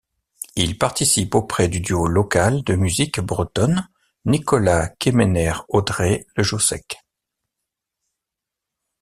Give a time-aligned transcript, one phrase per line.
[0.55, 3.87] Il participe auprès du duo local de musique bretonne
[4.25, 6.97] Nicolas Quémener-Audrey Le Jossec.